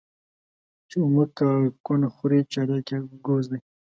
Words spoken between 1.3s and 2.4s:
کاکونه خوري